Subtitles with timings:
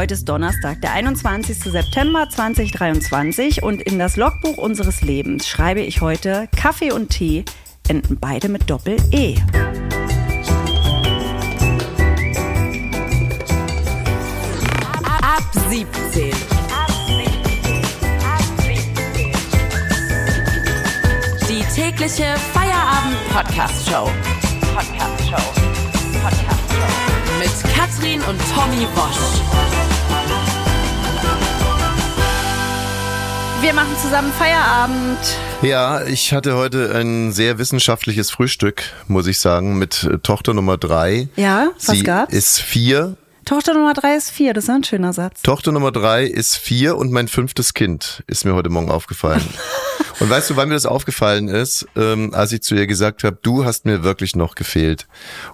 [0.00, 1.58] Heute ist Donnerstag, der 21.
[1.58, 7.44] September 2023 und in das Logbuch unseres Lebens schreibe ich heute Kaffee und Tee
[7.86, 9.34] enden beide mit Doppel-E.
[15.04, 16.30] Ab 17.
[21.46, 22.24] Die tägliche
[22.54, 24.10] Feierabend-Podcast-Show.
[24.74, 25.59] Podcast-Show.
[28.00, 29.40] Katrin und Tommy Bosch.
[33.60, 35.18] Wir machen zusammen Feierabend.
[35.60, 41.28] Ja, ich hatte heute ein sehr wissenschaftliches Frühstück, muss ich sagen, mit Tochter Nummer drei.
[41.36, 42.32] Ja, was Sie gab's?
[42.32, 43.16] ist vier.
[43.50, 45.42] Tochter Nummer drei ist vier, das ist ein schöner Satz.
[45.42, 49.42] Tochter Nummer drei ist vier und mein fünftes Kind ist mir heute Morgen aufgefallen.
[50.20, 51.84] und weißt du, wann mir das aufgefallen ist?
[51.96, 55.08] Ähm, als ich zu ihr gesagt habe, du hast mir wirklich noch gefehlt.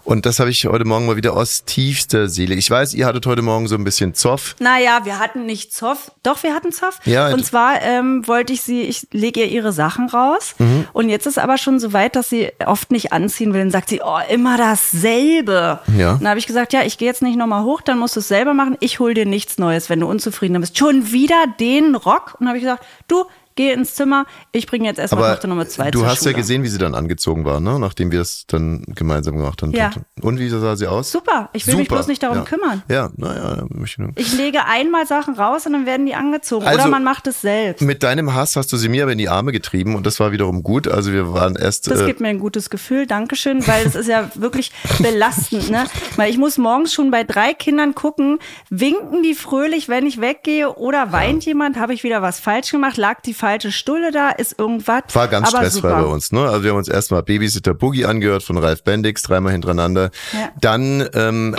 [0.04, 2.54] Und das habe ich heute Morgen mal wieder aus tiefster Seele.
[2.54, 4.56] Ich weiß, ihr hattet heute Morgen so ein bisschen Zoff.
[4.59, 6.12] Naja, wir hatten nicht Zoff.
[6.23, 7.01] Doch, wir hatten Zoff.
[7.06, 10.54] Ja, und zwar ähm, wollte ich sie, ich lege ihr ihre Sachen raus.
[10.59, 10.87] Mhm.
[10.92, 13.60] Und jetzt ist aber schon so weit, dass sie oft nicht anziehen will.
[13.60, 15.80] Dann sagt sie, oh, immer dasselbe.
[15.96, 16.16] Ja.
[16.16, 18.29] Dann habe ich gesagt, ja, ich gehe jetzt nicht nochmal hoch, dann musst du es
[18.29, 18.76] selber machen.
[18.80, 20.76] Ich hol dir nichts Neues, wenn du unzufrieden bist.
[20.76, 22.37] Schon wieder den Rock?
[22.38, 23.24] Und habe ich gesagt, du,
[23.57, 26.32] geh ins Zimmer, ich bringe jetzt erstmal Tochter Nummer zwei du hast Schule.
[26.32, 27.79] ja gesehen, wie sie dann angezogen war, ne?
[27.79, 29.73] nachdem wir es dann gemeinsam gemacht haben.
[29.73, 29.90] Ja.
[30.23, 31.10] Und wie sah sie aus?
[31.10, 32.45] Super, ich will mich bloß nicht darum ja.
[32.45, 32.82] kümmern.
[32.88, 33.96] Ja, naja, ich.
[34.16, 36.66] Ich lege einmal Sachen raus und dann werden die angezogen.
[36.66, 37.82] Also- Oder man macht es selbst.
[37.82, 40.32] Mit deinem Hass hast du sie mir aber in die Arme getrieben und das war
[40.32, 40.88] wiederum gut.
[40.88, 41.91] Also wir waren erst.
[41.91, 45.87] Das äh, gibt mir ein gutes Gefühl, Dankeschön, weil es ist ja wirklich belastend, ne?
[46.16, 48.38] Weil ich muss morgens schon bei drei Kindern gucken,
[48.70, 52.96] winken die fröhlich, wenn ich weggehe oder weint jemand, habe ich wieder was falsch gemacht,
[52.96, 55.02] lag die falsche Stulle da, ist irgendwas.
[55.12, 56.02] war ganz aber stressfrei super.
[56.02, 56.40] bei uns, ne?
[56.40, 60.10] Also wir haben uns erstmal Babysitter Boogie angehört von Ralf Bendix, dreimal hintereinander.
[60.32, 60.48] Ja.
[60.60, 61.54] Dann, ähm,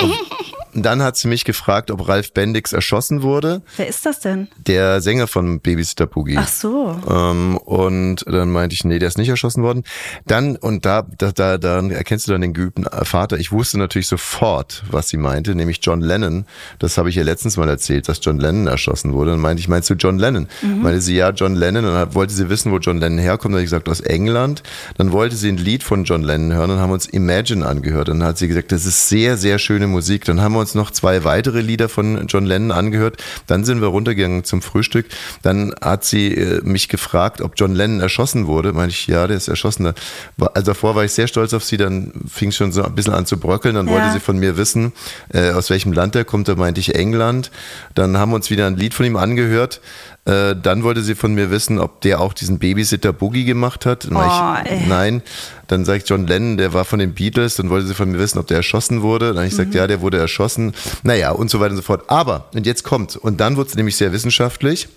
[0.84, 3.62] dann hat sie mich gefragt, ob Ralf Bendix erschossen wurde.
[3.78, 4.48] Wer ist das denn?
[4.58, 6.38] Der Sänger von Babysitter Boogie.
[6.38, 7.00] Ach so.
[7.10, 9.84] Ähm, und dann meinte ich, nee, der ist nicht erschossen worden.
[10.26, 13.38] Dann, und da, da, da, dann erkennst du dann den geübten Vater.
[13.38, 16.46] Ich wusste natürlich sofort, was sie meinte, nämlich John Lennon.
[16.80, 19.32] Das habe ich ihr letztens mal erzählt, dass John Lennon erschossen wurde.
[19.32, 20.48] Dann meinte ich, meinst du John Lennon?
[20.62, 21.86] Meinte sie, ja, John Lennon.
[21.86, 23.54] Und dann wollte sie wissen, wo John Lennon herkommt.
[23.54, 24.64] Dann habe ich gesagt, aus England.
[24.98, 28.10] Dann wollte sie ein Lied von John Lennon hören und haben uns Imagine angehört.
[28.10, 30.26] Dann hat sie gesagt, das ist sehr, sehr schöne Musik.
[30.26, 33.24] Dann haben wir uns noch zwei weitere Lieder von John Lennon angehört.
[33.48, 35.06] Dann sind wir runtergegangen zum Frühstück.
[35.42, 38.74] Dann hat sie äh, mich gefragt, ob John Lennon erschossen wurde.
[38.74, 39.88] Meinte ich, ja, der ist erschossen.
[39.88, 41.78] Also davor war ich sehr stolz auf sie.
[41.78, 43.76] Dann fing es schon so ein bisschen an zu bröckeln.
[43.76, 43.94] Dann Ja.
[43.94, 44.94] wollte sie von mir wissen,
[45.34, 46.48] äh, aus welchem Land er kommt.
[46.48, 47.52] Da meinte ich England.
[47.96, 49.82] Dann haben wir uns wieder ein Lied von ihm angehört.
[50.28, 54.10] Äh, dann wollte sie von mir wissen, ob der auch diesen Babysitter Boogie gemacht hat.
[54.12, 55.22] Oh, ich, nein.
[55.68, 57.56] Dann sage ich John Lennon, der war von den Beatles.
[57.56, 59.28] Dann wollte sie von mir wissen, ob der erschossen wurde.
[59.28, 60.74] Dann habe ich gesagt, ja, der wurde erschossen.
[61.04, 62.04] Naja, und so weiter und so fort.
[62.10, 64.90] Aber, und jetzt kommt, und dann wurde es nämlich sehr wissenschaftlich.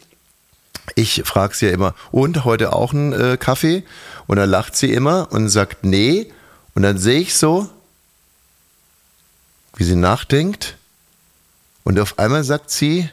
[0.97, 3.85] Ich frage sie ja immer, und heute auch einen äh, Kaffee?
[4.27, 6.27] Und dann lacht sie immer und sagt, nee.
[6.75, 7.69] Und dann sehe ich so,
[9.77, 10.77] wie sie nachdenkt.
[11.85, 13.09] Und auf einmal sagt sie,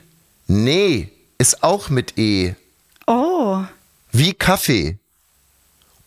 [0.47, 2.55] nee, ist auch mit E.
[3.05, 3.63] Oh.
[4.11, 4.97] Wie Kaffee.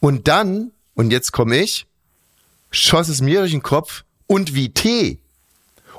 [0.01, 1.87] Und dann, und jetzt komme ich,
[2.71, 5.19] schoss es mir durch den Kopf und wie Tee.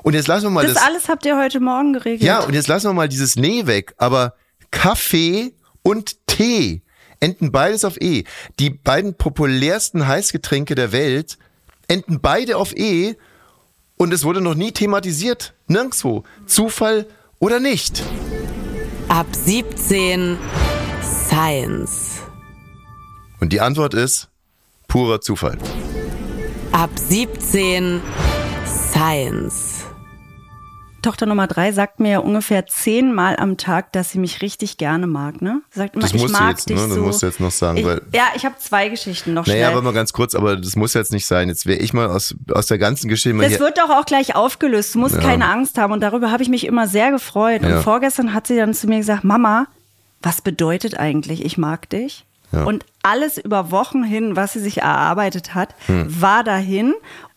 [0.02, 0.82] Und jetzt lassen wir mal Das, das.
[0.82, 2.22] alles habt ihr heute Morgen geregelt.
[2.22, 3.94] ja, und jetzt lassen wir mal dieses Nee weg.
[3.98, 4.34] Aber
[4.72, 6.82] Kaffee und Tee
[7.20, 8.24] enden beides auf E.
[8.58, 11.38] Die beiden populärsten Heißgetränke der Welt
[11.86, 13.14] enden beide auf E.
[13.96, 15.54] Und es wurde noch nie thematisiert.
[15.68, 16.24] Nirgendwo.
[16.46, 17.06] Zufall
[17.38, 18.02] oder nicht.
[19.12, 20.38] Ab 17.
[21.02, 22.22] Science.
[23.40, 24.30] Und die Antwort ist
[24.88, 25.58] purer Zufall.
[26.72, 28.00] Ab 17.
[28.64, 29.81] Science.
[31.02, 35.06] Tochter Nummer drei sagt mir ja ungefähr zehnmal am Tag, dass sie mich richtig gerne
[35.06, 35.60] mag, ne?
[35.70, 36.86] Sie sagt immer, Das ich mag jetzt, dich ne?
[36.86, 37.00] Das so.
[37.02, 39.72] musst du jetzt noch sagen, ich, weil- Ja, ich habe zwei Geschichten noch Naja, schnell.
[39.76, 41.48] aber mal ganz kurz, aber das muss jetzt nicht sein.
[41.48, 44.94] Jetzt wäre ich mal aus, aus der ganzen Geschichte Das wird doch auch gleich aufgelöst.
[44.94, 45.92] Du musst keine Angst haben.
[45.92, 47.62] Und darüber habe ich mich immer sehr gefreut.
[47.62, 47.76] Ja.
[47.78, 49.66] Und vorgestern hat sie dann zu mir gesagt, Mama,
[50.22, 52.24] was bedeutet eigentlich, ich mag dich?
[52.52, 52.64] Ja.
[52.64, 56.20] Und alles über Wochen hin, was sie sich erarbeitet hat, Hm.
[56.20, 56.94] war dahin.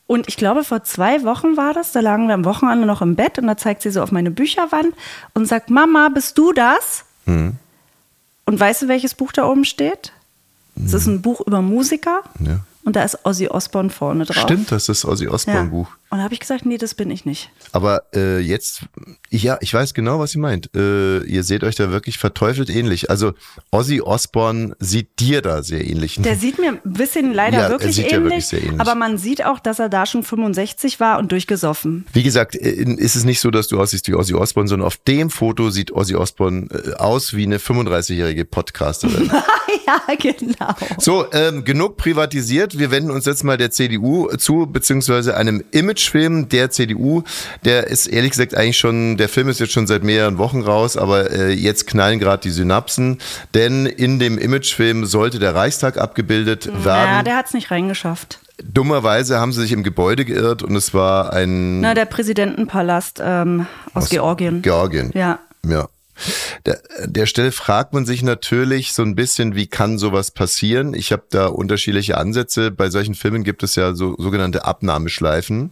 [0.08, 3.16] Und ich glaube, vor zwei Wochen war das, da lagen wir am Wochenende noch im
[3.16, 4.94] Bett und da zeigt sie so auf meine Bücherwand
[5.34, 7.06] und sagt, Mama, bist du das?
[7.26, 7.54] Hm.
[8.46, 10.12] Und weißt du, welches Buch da oben steht?
[10.84, 12.60] Es ist ein Buch über Musiker Ja.
[12.84, 14.44] und da ist Ozzy Osbourne vorne drauf.
[14.44, 15.88] Stimmt, das ist das Ozzy Osbourne Buch.
[16.16, 17.50] Und da habe ich gesagt, nee, das bin ich nicht.
[17.74, 18.84] Aber äh, jetzt,
[19.30, 20.70] ja, ich weiß genau, was ihr meint.
[20.74, 23.10] Äh, ihr seht euch da wirklich verteufelt ähnlich.
[23.10, 23.34] Also
[23.70, 26.16] Ozzy Osbourne sieht dir da sehr ähnlich.
[26.22, 28.80] Der sieht mir ein bisschen leider Ja, wirklich, sieht ähnlich, ja wirklich sehr ähnlich.
[28.80, 32.06] aber man sieht auch, dass er da schon 65 war und durchgesoffen.
[32.14, 34.96] Wie gesagt, äh, ist es nicht so, dass du aussiehst wie Ozzy Osbourne, sondern auf
[34.96, 39.30] dem Foto sieht Ozzy Osbourne äh, aus wie eine 35-jährige Podcasterin.
[39.86, 40.74] ja, genau.
[40.98, 42.80] So, ähm, genug privatisiert.
[42.80, 45.62] Wir wenden uns jetzt mal der CDU zu, beziehungsweise einem
[46.06, 47.24] Imagefilm der CDU.
[47.64, 50.98] Der ist ehrlich gesagt eigentlich schon, der Film ist jetzt schon seit mehreren Wochen raus,
[50.98, 53.18] aber äh, jetzt knallen gerade die Synapsen,
[53.54, 57.26] denn in dem Imagefilm sollte der Reichstag abgebildet Ja, werden.
[57.26, 58.40] der hat es nicht reingeschafft.
[58.64, 63.68] Dummerweise haben sie sich im Gebäude geirrt und es war ein Na, der Präsidentenpalast ähm,
[63.94, 64.62] aus, Georgien.
[64.62, 65.12] Georgien.
[65.14, 65.40] Ja.
[65.68, 65.88] Ja.
[66.66, 70.94] Der, der Stelle fragt man sich natürlich so ein bisschen, wie kann sowas passieren?
[70.94, 72.72] Ich habe da unterschiedliche Ansätze.
[72.72, 75.72] Bei solchen Filmen gibt es ja so sogenannte Abnahmeschleifen.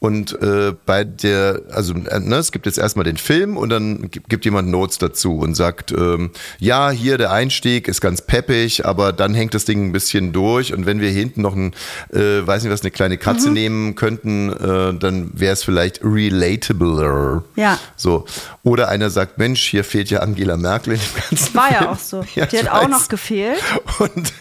[0.00, 4.10] Und äh, bei der, also äh, ne, es gibt jetzt erstmal den Film und dann
[4.10, 9.12] gibt, jemand Notes dazu und sagt, ähm, ja, hier der Einstieg ist ganz peppig, aber
[9.12, 11.74] dann hängt das Ding ein bisschen durch und wenn wir hinten noch ein,
[12.14, 17.44] äh, weiß nicht was, eine kleine Katze nehmen könnten, äh, dann wäre es vielleicht relatabler.
[17.56, 17.78] Ja.
[17.96, 18.24] So.
[18.62, 21.82] Oder einer sagt, Mensch, hier fehlt ja Angela Merkel dem ganzen War Film.
[21.82, 22.24] ja auch so.
[22.34, 22.90] Ja, die hat auch weiß.
[22.90, 23.62] noch gefehlt.
[23.98, 24.32] Und,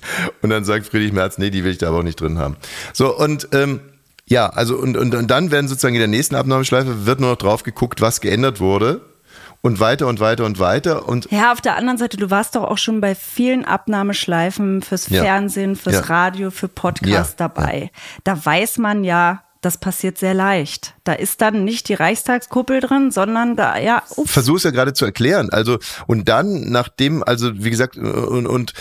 [0.41, 2.55] und dann sagt Friedrich Merz, nee, die will ich da aber auch nicht drin haben.
[2.93, 3.81] So, und ähm,
[4.29, 7.37] ja, also und, und, und dann werden sozusagen in der nächsten Abnahmeschleife wird nur noch
[7.37, 9.01] drauf geguckt, was geändert wurde.
[9.61, 11.05] Und weiter und weiter und weiter.
[11.09, 15.09] Und Ja, auf der anderen Seite, du warst doch auch schon bei vielen Abnahmeschleifen fürs
[15.09, 15.21] Ja.
[15.21, 16.01] Fernsehen, fürs Ja.
[16.03, 17.49] Radio, für Podcasts Ja.
[17.49, 17.91] dabei.
[18.23, 20.93] Da weiß man ja, das passiert sehr leicht.
[21.03, 24.01] Da ist dann nicht die Reichstagskuppel drin, sondern da, ja,
[24.57, 25.49] es ja gerade zu erklären.
[25.51, 25.77] Also
[26.07, 28.73] und dann nachdem, also wie gesagt und, und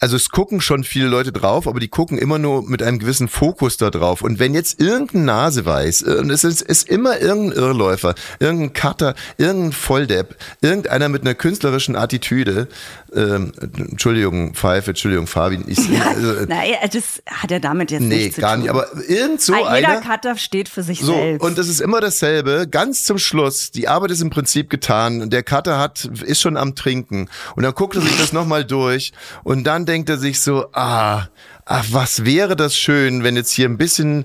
[0.00, 3.28] also es gucken schon viele Leute drauf, aber die gucken immer nur mit einem gewissen
[3.28, 4.22] Fokus da drauf.
[4.22, 9.72] Und wenn jetzt irgendein Naseweiß, und es ist, ist immer irgendein Irrläufer, irgendein Cutter, irgendein
[9.72, 12.68] Volldepp, irgendeiner mit einer künstlerischen Attitüde,
[13.16, 13.52] ähm,
[13.90, 18.40] Entschuldigung, Pfeife, Entschuldigung, Fabi, ich, also, Naja, das hat er damit jetzt nee, nichts zu
[18.42, 18.60] gar tun.
[18.62, 20.00] nicht, aber irgend so Ah, Jeder einer.
[20.02, 21.42] Cutter steht für sich So, selbst.
[21.44, 22.66] und es ist immer dasselbe.
[22.70, 25.30] Ganz zum Schluss, die Arbeit ist im Prinzip getan.
[25.30, 27.28] Der Cutter hat, ist schon am Trinken.
[27.56, 29.12] Und dann guckt er sich das nochmal durch.
[29.44, 31.28] Und dann denkt er sich so, ah,
[31.66, 34.24] ach, was wäre das schön, wenn jetzt hier ein bisschen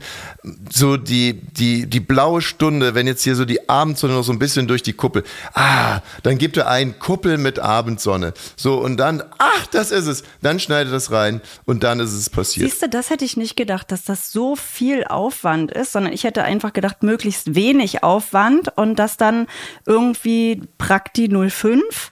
[0.71, 4.39] so die, die, die blaue Stunde, wenn jetzt hier so die Abendsonne noch so ein
[4.39, 5.23] bisschen durch die Kuppel.
[5.53, 8.33] Ah, dann gibt er ein Kuppel mit Abendsonne.
[8.55, 10.23] So, und dann, ach, das ist es.
[10.41, 12.69] Dann schneidet das rein und dann ist es passiert.
[12.69, 16.23] Siehst du, das hätte ich nicht gedacht, dass das so viel Aufwand ist, sondern ich
[16.23, 19.47] hätte einfach gedacht, möglichst wenig Aufwand und das dann
[19.88, 22.11] irgendwie Prakti 05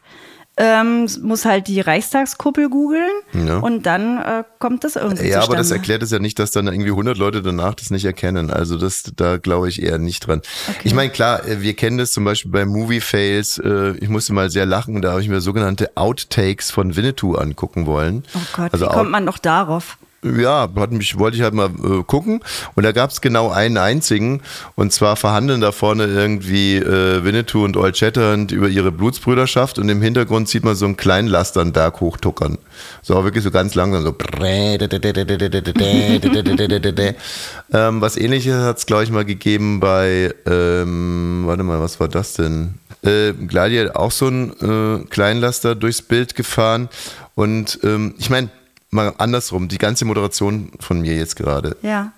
[0.62, 3.10] ähm, muss halt die Reichstagskuppel googeln
[3.48, 3.58] Ja.
[3.60, 5.76] und dann äh, kommt das irgendwie Ja, aber das zustande.
[5.82, 8.52] erklärt es ja nicht, dass dann irgendwie 100 Leute danach das nicht erkennen.
[8.52, 10.42] Also das, da glaube ich eher nicht dran.
[10.84, 13.58] Ich meine, klar, äh, wir kennen das zum Beispiel bei Movie Fails.
[13.58, 17.86] äh, Ich musste mal sehr lachen, da habe ich mir sogenannte Outtakes von Winnetou angucken
[17.86, 18.24] wollen.
[18.36, 19.98] Oh Gott, also wie kommt man doch darauf?
[20.24, 22.42] Ja, hat mich, wollte ich halt mal äh, gucken.
[22.76, 24.42] Und da gab es genau einen einzigen.
[24.76, 29.80] Und zwar verhandeln da vorne irgendwie äh, Winnetou und Old Shatterhand über ihre Blutsbrüderschaft.
[29.80, 32.58] Und im Hintergrund sieht man so einen kleinen Laster einen Berg hochtuckern.
[33.02, 34.10] So wirklich so ganz langsam so.
[37.74, 42.10] ähm, was ähnliches hat es, glaube ich, mal gegeben bei, ähm, warte mal, was war
[42.10, 42.76] das denn?
[43.04, 46.90] Äh, Gladiator auch so ein äh, Kleinlaster durchs Bild gefahren.
[47.36, 48.50] Und ähm, ich meine,
[48.92, 51.78] mal andersrum, die ganze Moderation von mir jetzt gerade.
[51.82, 52.12] Ja.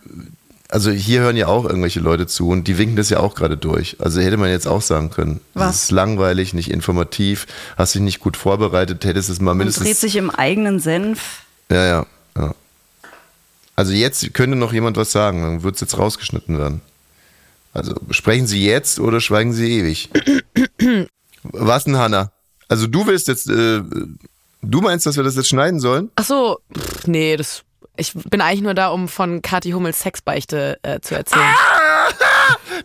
[0.70, 3.58] Also hier hören ja auch irgendwelche Leute zu und die winken das ja auch gerade
[3.58, 3.98] durch.
[4.00, 5.42] Also hätte man jetzt auch sagen können.
[5.54, 5.68] Was?
[5.68, 7.46] Das ist langweilig, nicht informativ,
[7.78, 9.84] hast dich nicht gut vorbereitet, hättest es mal Und mindestens.
[9.86, 11.44] dreht sich im eigenen Senf.
[11.70, 12.06] Ja, ja,
[12.38, 12.56] ja.
[13.76, 16.82] Also jetzt könnte noch jemand was sagen, dann wird es jetzt rausgeschnitten werden.
[17.74, 20.10] Also sprechen Sie jetzt oder schweigen Sie ewig?
[21.44, 22.32] was denn, Hanna?
[22.68, 23.82] Also du willst jetzt, äh,
[24.62, 26.12] du meinst, dass wir das jetzt schneiden sollen?
[26.16, 27.64] Ach so, pff, nee, das.
[27.98, 31.54] Ich bin eigentlich nur da, um von Kathi Hummels Sexbeichte äh, zu erzählen.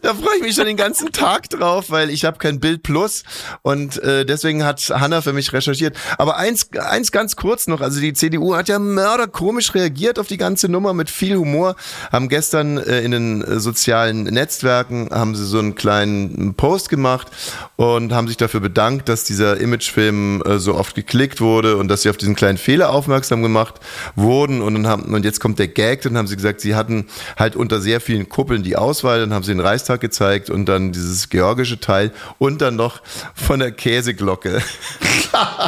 [0.02, 3.22] Da freue ich mich schon den ganzen Tag drauf, weil ich habe kein Bild Plus
[3.62, 5.96] und äh, deswegen hat Hanna für mich recherchiert.
[6.18, 10.36] Aber eins, eins ganz kurz noch, also die CDU hat ja mörderkomisch reagiert auf die
[10.36, 11.76] ganze Nummer mit viel Humor,
[12.12, 17.28] haben gestern äh, in den äh, sozialen Netzwerken, haben sie so einen kleinen Post gemacht
[17.76, 22.02] und haben sich dafür bedankt, dass dieser Imagefilm äh, so oft geklickt wurde und dass
[22.02, 23.74] sie auf diesen kleinen Fehler aufmerksam gemacht
[24.14, 24.62] wurden.
[24.62, 27.06] Und dann haben, und jetzt kommt der Gag, dann haben sie gesagt, sie hatten
[27.36, 30.92] halt unter sehr vielen Kuppeln die Auswahl, dann haben sie den Reichstag gezeigt und dann
[30.92, 33.00] dieses georgische Teil und dann noch
[33.34, 34.62] von der Käseglocke.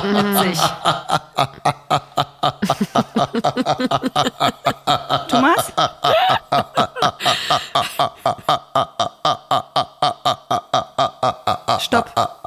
[0.04, 0.60] Witzig.
[5.28, 5.72] Thomas?
[11.80, 12.37] Stopp.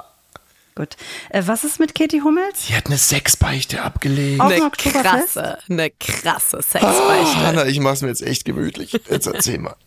[0.76, 0.96] Gut.
[1.30, 2.68] Äh, was ist mit Katie Hummels?
[2.68, 4.40] Sie hat eine Sexbeichte abgelegt.
[4.42, 7.38] Dem Eine krasse, eine krasse Ah, Sexbeichte.
[7.46, 8.94] Hanna, ich mach's mir jetzt echt gemütlich.
[9.10, 9.76] Jetzt erzähl mal.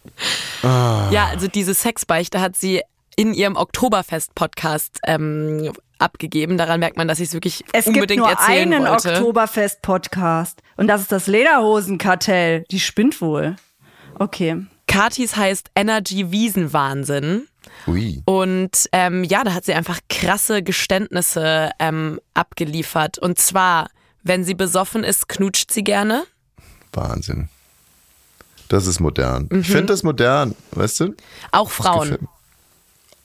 [0.62, 2.80] Ja, also diese Sexbeichte hat sie
[3.16, 6.56] in ihrem Oktoberfest-Podcast ähm, abgegeben.
[6.58, 9.12] Daran merkt man, dass ich es wirklich Es gibt unbedingt nur erzählen einen wollte.
[9.14, 10.60] Oktoberfest-Podcast.
[10.76, 12.64] Und das ist das Lederhosenkartell.
[12.70, 13.56] Die spinnt wohl.
[14.18, 14.56] Okay.
[14.86, 17.46] Katis heißt Energy Wiesenwahnsinn.
[17.86, 18.22] Ui.
[18.24, 23.18] Und ähm, ja, da hat sie einfach krasse Geständnisse ähm, abgeliefert.
[23.18, 23.88] Und zwar,
[24.22, 26.24] wenn sie besoffen ist, knutscht sie gerne.
[26.92, 27.48] Wahnsinn.
[28.68, 29.48] Das ist modern.
[29.50, 29.60] Mhm.
[29.60, 31.14] Ich finde das modern, weißt du?
[31.52, 32.28] Auch Frauen.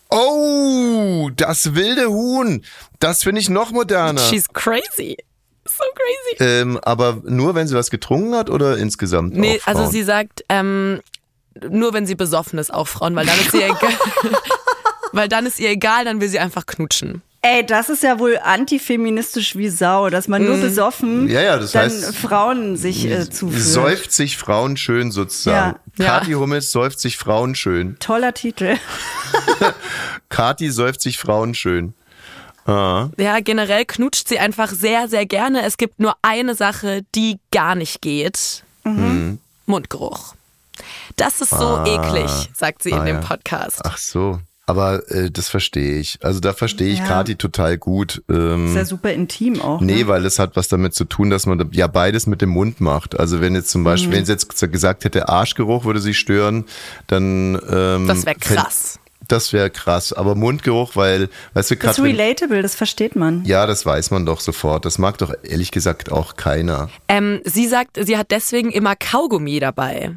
[0.09, 2.63] Oh, das wilde Huhn.
[2.99, 4.21] Das finde ich noch moderner.
[4.21, 5.17] She's crazy.
[5.65, 6.43] So crazy.
[6.43, 9.35] Ähm, aber nur, wenn sie was getrunken hat oder insgesamt?
[9.35, 10.99] Nee, also sie sagt, ähm,
[11.69, 13.93] nur wenn sie besoffen ist, auch Frauen, weil dann ist ihr egal.
[15.11, 17.21] weil dann ist ihr egal, dann will sie einfach knutschen.
[17.41, 21.29] Ey, das ist ja wohl antifeministisch wie Sau, dass man nur besoffen Mhm.
[21.29, 23.63] Ja, ja, das dann heißt, Frauen sich äh, zuführt.
[23.63, 25.79] Säuft sich Frauen schön sozusagen.
[25.97, 26.03] Ja.
[26.05, 26.19] Ja.
[26.19, 27.97] Kathi Hummels säuft sich Frauen schön.
[27.99, 28.75] Toller Titel.
[30.29, 31.93] Kathi säuft sich Frauen schön.
[32.65, 33.09] Ah.
[33.17, 35.63] Ja, generell knutscht sie einfach sehr, sehr gerne.
[35.63, 38.63] Es gibt nur eine Sache, die gar nicht geht.
[38.83, 39.39] Mhm.
[39.65, 40.35] Mundgeruch.
[41.15, 43.21] Das ist so eklig, sagt sie in Ah, dem ja.
[43.21, 43.81] Podcast.
[43.83, 44.39] Ach so.
[44.65, 46.19] Aber äh, das verstehe ich.
[46.21, 47.05] Also da verstehe ich Ja.
[47.07, 48.21] Kathi total gut.
[48.29, 49.81] Ähm, Ist ja super intim auch.
[49.81, 50.07] Nee, ne?
[50.07, 53.19] weil es hat was damit zu tun, dass man ja beides mit dem Mund macht.
[53.19, 54.13] Also wenn jetzt zum Beispiel, Mhm.
[54.13, 56.65] wenn sie jetzt gesagt hätte, Arschgeruch würde sie stören,
[57.07, 58.99] dann ähm, Das wäre krass.
[59.27, 60.13] Das wäre krass.
[60.13, 63.43] Aber Mundgeruch, weil, weißt du, Das ist relatable, das versteht man.
[63.45, 64.85] ja, das weiß man doch sofort.
[64.85, 66.89] Das mag doch ehrlich gesagt auch keiner.
[67.07, 70.15] Ähm, sie sagt, sie hat deswegen immer Kaugummi dabei.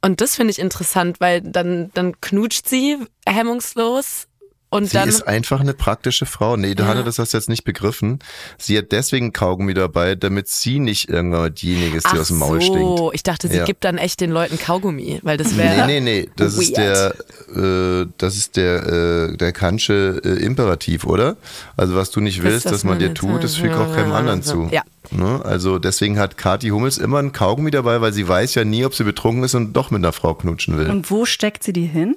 [0.00, 4.28] Und das finde ich interessant, weil dann, dann knutscht sie hemmungslos
[4.70, 5.08] und Sie dann.
[5.08, 6.56] ist einfach eine praktische Frau.
[6.56, 8.18] Nee, Hanna, das hast du jetzt nicht begriffen.
[8.58, 12.38] Sie hat deswegen Kaugummi dabei, damit sie nicht irgendwann diejenige ist, die Ach aus dem
[12.38, 13.14] Maul so, stinkt.
[13.14, 13.64] ich dachte, sie Ja.
[13.64, 15.86] gibt dann echt den Leuten Kaugummi, weil das wäre.
[15.86, 17.14] Nee, nee, nee, das ist der,
[17.48, 18.06] weird.
[18.06, 18.86] äh, das ist der,
[19.32, 21.36] äh, der Kantsche äh, Imperativ, oder?
[21.76, 24.42] Also was du nicht willst, das dass man dir tut, das fügt auch keinem anderen
[24.42, 24.68] zu.
[24.70, 24.82] Ja.
[25.10, 25.40] Ne?
[25.44, 28.94] Also deswegen hat Kathi Hummels immer ein Kaugummi dabei, weil sie weiß ja nie, ob
[28.94, 30.90] sie betrunken ist und doch mit einer Frau knutschen will.
[30.90, 32.16] Und wo steckt sie die hin?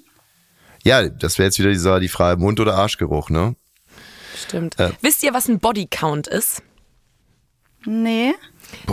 [0.84, 3.56] Ja, das wäre jetzt wieder die, die Frage Mund- oder Arschgeruch, ne?
[4.36, 4.80] Stimmt.
[4.80, 4.92] Äh.
[5.02, 6.64] Wisst ihr, was ein Bodycount ist?
[7.86, 8.34] Nee.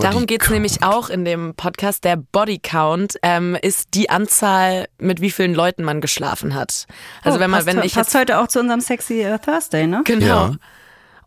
[0.01, 2.05] Darum geht es nämlich auch in dem Podcast.
[2.05, 6.87] Der Bodycount ähm, ist die Anzahl, mit wie vielen Leuten man geschlafen hat.
[7.23, 9.39] Also oh, wenn man, passt, wenn ich passt jetzt heute auch zu unserem Sexy äh,
[9.39, 10.03] Thursday, ne?
[10.05, 10.27] genau.
[10.27, 10.57] Ja.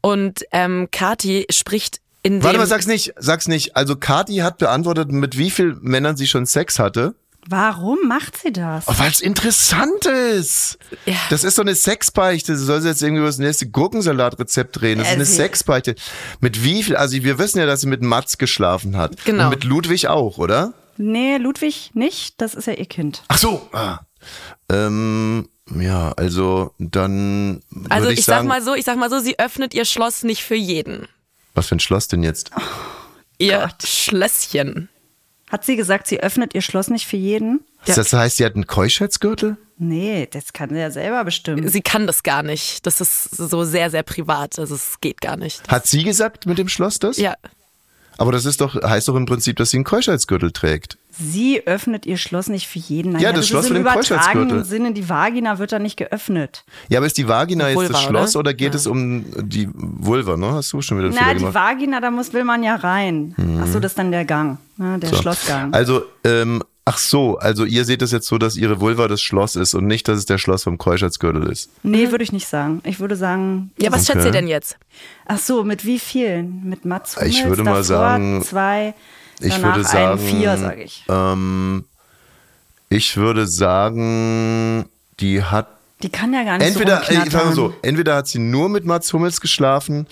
[0.01, 3.75] Und ähm, Kati spricht in dem Warte mal, sag's nicht, sag's nicht.
[3.75, 7.15] Also Kathi hat beantwortet, mit wie vielen Männern sie schon Sex hatte.
[7.47, 8.87] Warum macht sie das?
[8.87, 10.77] Oh, Weil es interessant ist.
[11.05, 11.15] Ja.
[11.29, 12.55] Das ist so eine Sexbeichte.
[12.55, 14.99] Sie soll sie jetzt irgendwie über das nächste Gurkensalatrezept drehen.
[14.99, 15.95] Das ist eine Sexbeichte.
[16.39, 16.95] Mit wie viel?
[16.95, 19.25] Also wir wissen ja, dass sie mit Mats geschlafen hat.
[19.25, 19.45] Genau.
[19.45, 20.73] Und mit Ludwig auch, oder?
[20.97, 22.39] Nee, Ludwig nicht.
[22.39, 23.23] Das ist ja ihr Kind.
[23.27, 23.67] Ach so.
[23.73, 23.99] Ah.
[24.69, 29.19] Ähm, ja, also dann Also ich, ich, sag sagen, mal so, ich sag mal so,
[29.19, 31.07] sie öffnet ihr Schloss nicht für jeden.
[31.55, 32.51] was für ein Schloss denn jetzt?
[33.37, 34.89] Ihr Schlösschen.
[35.51, 37.59] Hat sie gesagt, sie öffnet ihr Schloss nicht für jeden?
[37.85, 39.57] Das heißt, sie hat einen Keuschheitsgürtel?
[39.77, 41.67] Nee, das kann sie ja selber bestimmen.
[41.67, 42.85] Sie kann das gar nicht.
[42.85, 44.59] Das ist so sehr, sehr privat.
[44.59, 45.67] Also es geht gar nicht.
[45.67, 47.17] Hat sie gesagt mit dem Schloss das?
[47.17, 47.35] Ja.
[48.17, 50.97] Aber das ist doch, heißt doch im Prinzip, dass sie einen Keuschheitsgürtel trägt.
[51.23, 53.17] Sie öffnet ihr Schloss nicht für jeden.
[53.19, 54.63] Ja, das Schloss ist im übertragenen.
[54.63, 56.63] Sinne, die Vagina wird da nicht geöffnet.
[56.89, 58.49] Ja, aber ist die Vagina jetzt Vulva, das Schloss oder?
[58.49, 60.51] oder, geht es um die Vulva, ne?
[60.53, 61.53] Hast du schon wieder Na, die gemacht?
[61.53, 63.35] Vagina, da muss, will man ja rein.
[63.61, 65.15] Ach so, das ist dann der Gang, ne, der So.
[65.17, 65.73] Schlossgang.
[65.73, 69.55] Also, ähm, ach so, also ihr seht das jetzt so, dass ihre Vulva das Schloss
[69.55, 71.69] ist und nicht, dass es der Schloss vom Keuschheitsgürtel ist.
[71.83, 72.81] nee, würde ich nicht sagen.
[72.83, 74.13] Ich würde sagen, Ja, was Okay.
[74.13, 74.77] schätzt ihr denn jetzt?
[75.27, 76.63] ach so, mit wie vielen?
[76.67, 78.93] Mit Mats Hummels Ich würde mal davor sagen- zwei,
[79.41, 81.03] Ich danach würde sagen, ein, vier, sage ich.
[81.09, 81.85] Ähm,
[82.89, 84.85] ich würde sagen,
[85.19, 85.67] die hat
[86.03, 87.53] Die kann ja gar nicht entweder, so ich sag rumknattern.
[87.53, 90.07] so, entweder hat sie nur mit Mats Hummels geschlafen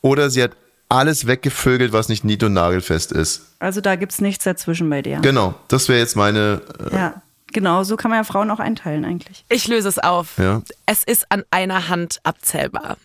[0.00, 0.52] oder sie hat
[0.88, 3.42] alles weggevögelt, was nicht nied- und nagelfest ist.
[3.58, 5.18] Also da gibt's nichts dazwischen bei dir.
[5.20, 6.60] Genau, das wäre jetzt meine.
[6.90, 7.22] Äh, Ja,
[7.52, 9.44] genau, so kann man ja Frauen auch einteilen eigentlich.
[9.48, 10.38] Ich löse es auf.
[10.38, 10.62] Ja.
[10.86, 12.96] Es ist an einer Hand abzählbar.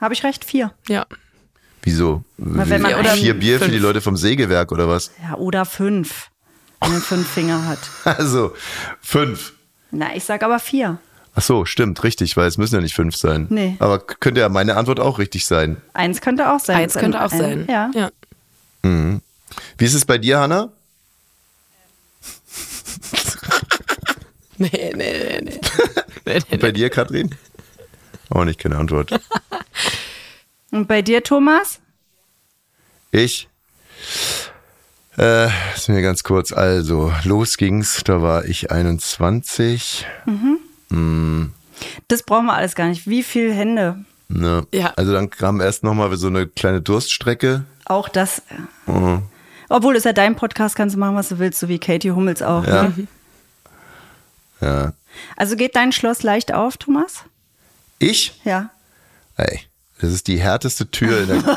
[0.00, 0.44] Habe ich recht?
[0.44, 0.72] Vier.
[0.88, 1.04] Ja.
[1.82, 2.22] Wieso?
[2.36, 3.72] wenn man Wie- vier Bier für fünf.
[3.76, 5.10] die Leute vom Sägewerk oder was?
[5.22, 6.28] Ja, oder fünf,
[6.80, 7.78] wenn man fünf Finger hat.
[8.18, 8.54] Also
[9.00, 9.52] fünf.
[9.90, 10.98] Na, ich sag aber vier.
[11.34, 13.46] Ach so, stimmt, richtig, weil es müssen ja nicht fünf sein.
[13.50, 13.76] Nee.
[13.78, 15.76] Aber könnte ja meine Antwort auch richtig sein.
[15.94, 16.76] Eins könnte auch sein.
[16.76, 17.66] Eins könnte auch Ein- sein.
[17.68, 17.90] Ja.
[17.94, 18.10] ja.
[18.82, 20.70] Wie ist es bei dir, Hanna?
[24.58, 25.60] Nee, nee, nee, nee.
[26.26, 27.34] nee, nee, Bei dir, Katrin?
[28.28, 29.10] Auch nicht keine Antwort.
[30.80, 31.78] Und bei dir, Thomas?
[33.10, 33.50] Ich?
[35.18, 36.54] Äh, ist mir ganz kurz.
[36.54, 38.02] Also, los ging's.
[38.02, 40.06] Da war ich 21.
[42.08, 43.06] Das brauchen wir alles gar nicht.
[43.06, 44.06] Wie viele Hände?
[44.28, 44.66] Ne?
[44.72, 44.94] Ja.
[44.96, 47.66] Also dann kam erst nochmal so eine kleine Durststrecke.
[47.84, 48.40] Auch das.
[49.68, 52.40] Obwohl, ist ja dein Podcast, kannst du machen, was du willst, so wie Katie Hummels
[52.40, 52.66] auch.
[52.66, 52.84] Ja.
[52.84, 53.06] Ne?
[54.62, 54.92] Ja.
[55.36, 57.24] Also geht dein Schloss leicht auf, Thomas?
[57.98, 58.40] Ich?
[58.44, 58.70] Ja.
[59.36, 59.60] Ey,
[60.00, 61.36] das ist die härteste Tür in der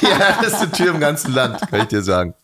[0.00, 2.34] Die härteste Tür im ganzen Land, kann ich dir sagen.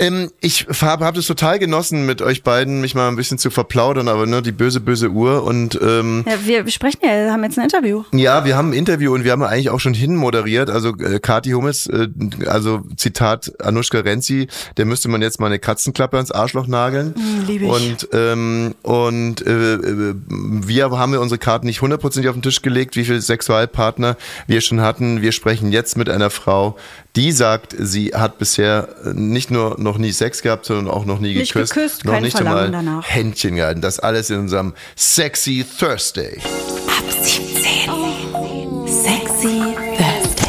[0.00, 3.50] Ähm, ich habe hab das total genossen, mit euch beiden mich mal ein bisschen zu
[3.50, 7.42] verplaudern, aber ne, die böse, böse Uhr und ähm, ja wir sprechen ja, wir haben
[7.42, 8.04] jetzt ein Interview.
[8.12, 10.70] Ja, wir haben ein Interview und wir haben eigentlich auch schon hinmoderiert.
[10.70, 12.06] Also äh, Kati Hummels, äh,
[12.46, 17.14] also Zitat Anushka Renzi, der müsste man jetzt mal eine Katzenklappe ans Arschloch nageln.
[17.48, 17.68] lieb ich.
[17.68, 22.62] Und ähm, und äh, äh, wir haben ja unsere Karten nicht hundertprozentig auf den Tisch
[22.62, 25.22] gelegt, wie viele Sexualpartner wir schon hatten.
[25.22, 26.76] Wir sprechen jetzt mit einer Frau,
[27.16, 31.34] die sagt, sie hat bisher nicht nur noch nie Sex gehabt, sondern auch noch nie
[31.34, 33.08] Nicht geküsst, geküsst, noch nicht einmal danach.
[33.08, 33.80] Händchen gehalten.
[33.80, 36.38] Das alles in unserem Sexy Thursday.
[36.86, 38.86] Ab 17.
[38.86, 40.48] Sexy Thursday.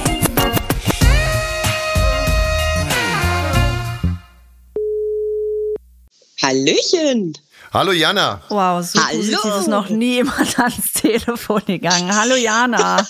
[6.42, 7.34] Hallöchen!
[7.72, 8.42] Hallo Jana.
[8.50, 9.18] Wow, so Hallo.
[9.18, 12.16] positiv ist noch nie jemand ans Telefon gegangen.
[12.16, 12.98] Hallo Jana.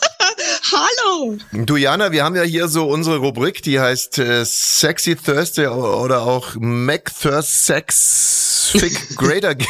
[0.72, 1.38] Hallo!
[1.54, 6.24] Du Jana, wir haben ja hier so unsere Rubrik, die heißt äh, Sexy Thursday oder
[6.24, 9.68] auch Mac Thirst Sex Fick Great Again.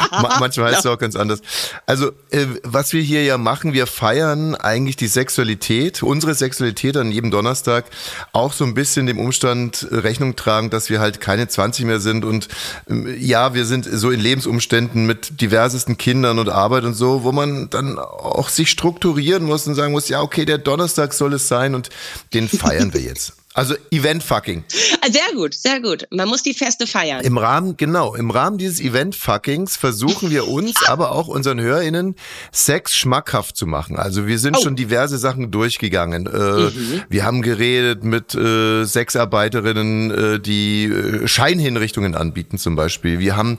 [0.40, 1.40] manchmal heißt es auch ganz anders.
[1.86, 7.10] Also, äh, was wir hier ja machen, wir feiern eigentlich die Sexualität, unsere Sexualität an
[7.10, 7.84] jedem Donnerstag,
[8.32, 12.00] auch so ein bisschen dem Umstand äh, Rechnung tragen, dass wir halt keine 20 mehr
[12.00, 12.48] sind und
[12.88, 17.32] ähm, ja, wir sind so in Lebensumständen mit diversesten Kindern und Arbeit und so, wo
[17.32, 21.48] man dann auch sich strukturieren muss und sagen muss, ja, okay, der Donnerstag soll es
[21.48, 21.90] sein und
[22.34, 23.34] den feiern wir jetzt.
[23.54, 24.64] Also Event-Fucking.
[25.04, 26.06] Ah, Sehr gut, sehr gut.
[26.10, 27.22] Man muss die Feste feiern.
[27.24, 32.14] Im Rahmen, genau, im Rahmen dieses Event-Fuckings versuchen wir uns, aber auch unseren HörerInnen,
[32.52, 33.96] Sex schmackhaft zu machen.
[33.96, 34.62] Also wir sind Oh.
[34.62, 36.26] schon diverse Sachen durchgegangen.
[36.28, 36.70] Äh,
[37.08, 43.18] Wir haben geredet mit äh, Sexarbeiterinnen, äh, die äh, Scheinhinrichtungen anbieten zum Beispiel.
[43.18, 43.58] Wir haben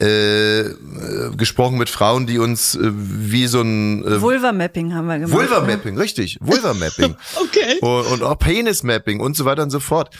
[0.00, 0.74] äh, äh,
[1.36, 5.32] gesprochen mit Frauen, die uns äh, wie so ein äh, Vulva-Mapping haben wir gemacht.
[5.32, 5.38] ne?
[5.38, 6.38] Vulva-Mapping, richtig.
[6.40, 7.14] Vulva-Mapping.
[7.36, 7.78] Okay.
[7.80, 10.10] Und, und auch Penis-Mapping und so weiter und so fort.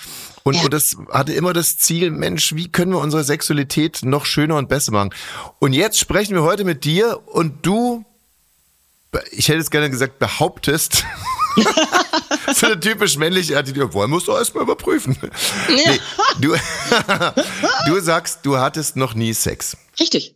[0.49, 0.63] Und, Ja.
[0.63, 4.71] und das hatte immer das Ziel, Mensch, wie können wir unsere Sexualität noch schöner und
[4.71, 5.11] besser machen?
[5.59, 8.03] Und jetzt sprechen wir heute mit dir und du,
[9.31, 11.05] ich hätte es gerne gesagt, behauptest,
[12.55, 15.19] so eine typisch männliche Attitüde, wollen es doch erstmal überprüfen.
[15.69, 16.01] Nee,
[16.41, 16.57] du,
[17.87, 19.77] du sagst, du hattest noch nie Sex.
[20.01, 20.35] Richtig.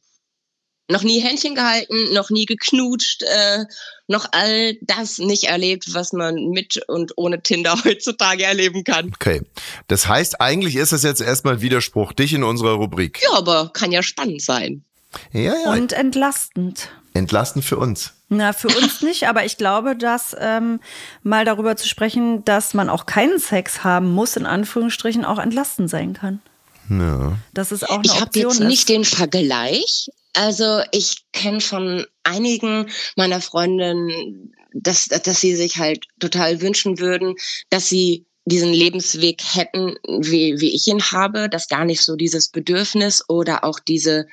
[0.91, 3.65] Noch nie Händchen gehalten, noch nie geknutscht, äh,
[4.13, 9.09] noch all das nicht erlebt, was man mit und ohne Tinder heutzutage erleben kann.
[9.15, 9.43] Okay.
[9.89, 13.21] Das heißt, eigentlich ist das jetzt erstmal Widerspruch, dich in unserer Rubrik.
[13.23, 14.85] Ja, aber kann ja spannend sein.
[15.33, 15.73] Ja, ja.
[15.73, 16.89] Und entlastend.
[17.15, 18.15] Entlasten für uns.
[18.29, 20.81] Na, für uns nicht, aber ich glaube, dass ähm,
[21.23, 25.91] mal darüber zu sprechen, dass man auch keinen Sex haben muss, in Anführungsstrichen, auch entlastend
[25.91, 26.41] sein kann.
[26.89, 27.37] Ja.
[27.53, 28.67] Dass es auch eine Ich habe jetzt ist.
[28.67, 30.11] nicht den Vergleich.
[30.35, 37.35] Also ich kenne von einigen meiner Freundinnen, dass, dass sie sich halt total wünschen würden,
[37.69, 42.49] dass sie diesen Lebensweg hätten, wie, wie ich ihn habe, dass gar nicht so dieses
[42.49, 44.27] Bedürfnis oder auch diese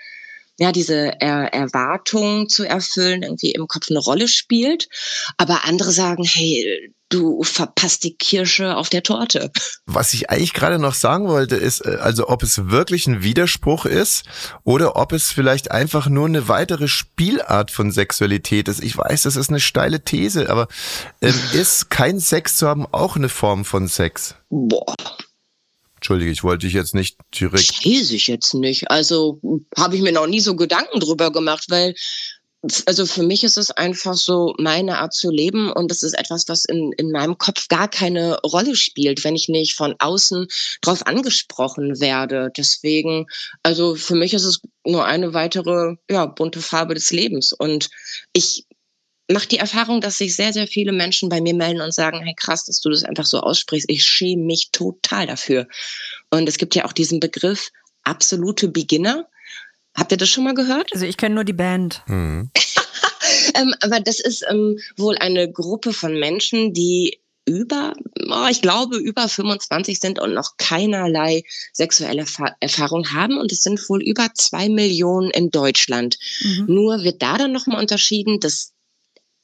[0.59, 4.89] ja, diese er Erwartung zu erfüllen irgendwie im Kopf eine Rolle spielt.
[5.37, 9.51] Aber andere sagen, hey, du verpasst die Kirsche auf der Torte.
[9.85, 13.85] Was ich eigentlich gerade noch sagen wollte, ist, äh, also ob es wirklich ein Widerspruch
[13.85, 14.25] ist
[14.63, 18.83] oder ob es vielleicht einfach nur eine weitere Spielart von Sexualität ist.
[18.83, 20.67] Ich weiß, das ist eine steile These, aber
[21.21, 24.35] ähm, ist kein Sex zu haben auch eine Form von Sex?
[24.49, 24.95] Boah,
[26.09, 27.85] Entschuldige, ich wollte dich jetzt nicht direkt.
[27.85, 28.89] weiß ich jetzt nicht.
[28.89, 29.39] Also
[29.77, 31.93] habe ich mir noch nie so Gedanken drüber gemacht, weil
[32.87, 36.49] also für mich ist es einfach so meine Art zu leben und es ist etwas,
[36.49, 40.47] was in, in meinem Kopf gar keine Rolle spielt, wenn ich nicht von außen
[40.81, 42.49] drauf angesprochen werde.
[42.57, 43.27] Deswegen,
[43.61, 47.91] also für mich ist es nur eine weitere, ja, bunte Farbe des Lebens und
[48.33, 48.65] ich
[49.31, 52.33] mache die Erfahrung, dass sich sehr, sehr viele Menschen bei mir melden und sagen, hey
[52.35, 53.89] krass, dass du das einfach so aussprichst.
[53.89, 55.67] Ich schäme mich total dafür.
[56.29, 57.71] Und es gibt ja auch diesen Begriff
[58.03, 59.27] absolute Beginner.
[59.95, 60.93] Habt ihr das schon mal gehört?
[60.93, 62.03] Also ich kenne nur die Band.
[62.09, 62.49] Hm.
[63.53, 67.93] Ähm, aber das ist ähm, wohl eine Gruppe von Menschen, die über,
[68.27, 73.37] oh, ich glaube, über 25 sind und noch keinerlei sexuelle Erfa- Erfahrung haben.
[73.37, 76.17] Und es sind wohl über zwei Millionen in Deutschland.
[76.67, 78.73] Nur wird da dann nochmal unterschieden, dass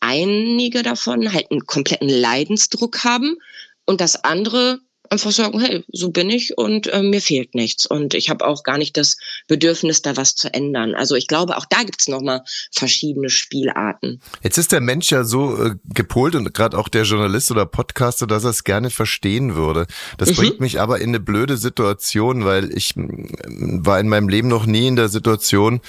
[0.05, 3.37] einige davon halt einen kompletten Leidensdruck haben
[3.85, 4.79] und das andere
[5.15, 7.85] einfach sagen, hey, so bin ich und äh, mir fehlt nichts.
[7.85, 10.95] Und ich habe auch gar nicht das Bedürfnis, da was zu ändern.
[10.95, 14.21] Also ich glaube, auch da gibt's noch nochmal verschiedene Spielarten.
[14.41, 18.25] Jetzt ist der Mensch ja so äh, gepolt und gerade auch der Journalist oder Podcaster,
[18.25, 19.85] dass er es gerne verstehen würde.
[20.17, 24.47] Das bringt mich aber in eine blöde Situation, weil ich mm, war in meinem Leben
[24.47, 25.81] noch nie in der Situation,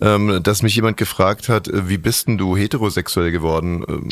[0.00, 3.84] ähm, dass mich jemand gefragt hat, äh, wie bist denn du heterosexuell geworden?
[3.88, 4.08] Ähm,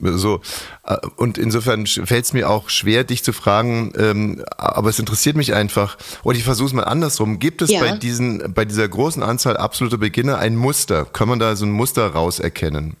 [0.18, 0.40] so.
[0.84, 5.36] Äh, Und insofern fällt es mir auch schwer, dich zu fragen, ähm, aber es interessiert
[5.36, 5.96] mich einfach.
[6.22, 7.38] Und ich versuche es mal andersrum.
[7.38, 7.80] Gibt es Ja.
[7.80, 11.04] bei diesen, bei dieser großen Anzahl absoluter Beginner ein Muster?
[11.04, 12.96] Kann man da so ein Muster rauserkennen?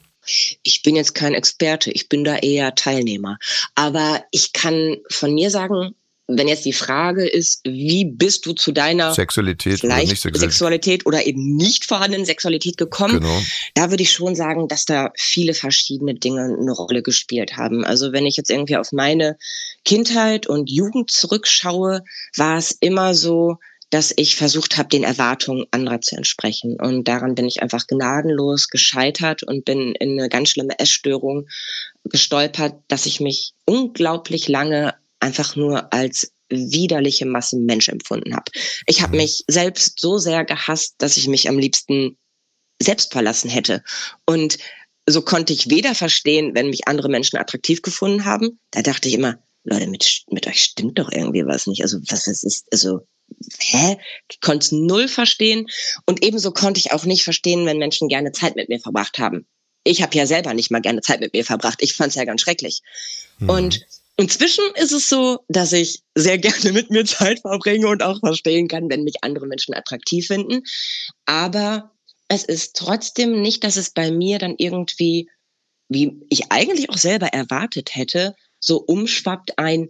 [0.62, 3.38] Ich bin jetzt kein Experte, ich bin da eher Teilnehmer.
[3.74, 5.94] Aber ich kann von mir sagen,
[6.28, 10.34] wenn jetzt die Frage ist, wie bist du zu deiner Sexualität oder sexuell?
[10.36, 13.40] Sexualität oder eben nicht vorhandenen Sexualität gekommen, Genau.
[13.74, 17.84] da würde ich schon sagen, dass da viele verschiedene Dinge eine Rolle gespielt haben.
[17.84, 19.36] Also wenn ich jetzt irgendwie auf meine
[19.84, 22.02] Kindheit und Jugend zurückschaue,
[22.36, 23.58] war es immer so,
[23.90, 26.76] dass ich versucht habe, den Erwartungen anderer zu entsprechen.
[26.80, 31.46] Und daran bin ich einfach gnadenlos gescheitert und bin in eine ganz schlimme Essstörung
[32.04, 38.50] gestolpert, dass ich mich unglaublich lange einfach nur als widerliche Masse Mensch empfunden habe.
[38.86, 42.16] Ich habe mich selbst so sehr gehasst, dass ich mich am liebsten
[42.80, 43.82] selbst verlassen hätte.
[44.26, 44.58] Und
[45.08, 48.58] so konnte ich weder verstehen, wenn mich andere Menschen attraktiv gefunden haben.
[48.70, 51.82] Da dachte ich immer, Leute, mit, mit euch stimmt doch irgendwie was nicht.
[51.82, 53.06] Also was es ist, also
[53.58, 53.98] hä?
[54.30, 55.66] Ich konnte es null verstehen.
[56.06, 59.46] Und ebenso konnte ich auch nicht verstehen, wenn Menschen gerne Zeit mit mir verbracht haben.
[59.84, 61.82] Ich habe ja selber nicht mal gerne Zeit mit mir verbracht.
[61.82, 62.82] Ich fand es ja ganz schrecklich.
[63.46, 68.20] Und inzwischen ist es so, dass ich sehr gerne mit mir Zeit verbringe und auch
[68.20, 70.62] verstehen kann, wenn mich andere Menschen attraktiv finden.
[71.24, 71.92] Aber
[72.28, 75.28] es ist trotzdem nicht, dass es bei mir dann irgendwie,
[75.88, 79.88] wie ich eigentlich auch selber erwartet hätte, so umschwappt ein,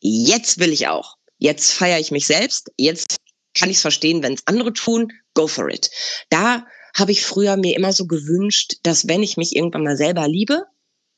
[0.00, 1.16] jetzt will ich auch.
[1.38, 2.70] Jetzt feiere ich mich selbst.
[2.76, 3.16] Jetzt
[3.54, 5.12] kann ich es verstehen, wenn es andere tun.
[5.34, 5.90] Go for it.
[6.30, 10.28] Da habe ich früher mir immer so gewünscht, dass wenn ich mich irgendwann mal selber
[10.28, 10.64] liebe,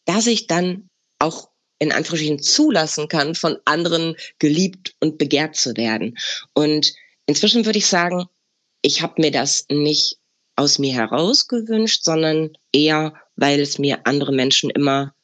[0.07, 6.17] dass ich dann auch in Anführungsstrichen zulassen kann, von anderen geliebt und begehrt zu werden.
[6.55, 6.95] Und
[7.27, 8.27] inzwischen würde ich sagen,
[8.83, 10.19] ich habe mir das nicht
[10.57, 15.15] aus mir heraus gewünscht, sondern eher, weil es mir andere Menschen immer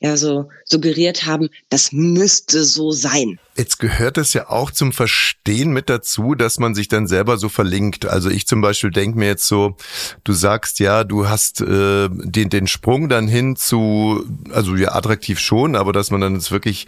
[0.00, 3.40] ja so suggeriert haben, das müsste so sein.
[3.56, 7.48] Jetzt gehört es ja auch zum Verstehen mit dazu, dass man sich dann selber so
[7.48, 8.06] verlinkt.
[8.06, 9.76] Also ich zum Beispiel denke mir jetzt so,
[10.22, 15.40] du sagst ja, du hast äh, den, den Sprung dann hin zu, also ja attraktiv
[15.40, 16.86] schon, aber dass man dann jetzt wirklich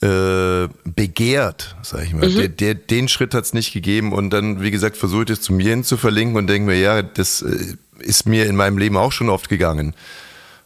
[0.00, 2.30] äh, begehrt, sag ich mal.
[2.30, 5.40] Der, der, den Schritt hat es nicht gegeben und dann, wie gesagt, versuche ich es
[5.40, 8.78] zu mir hin zu verlinken und denke mir, ja, das äh, ist mir in meinem
[8.78, 9.94] Leben auch schon oft gegangen.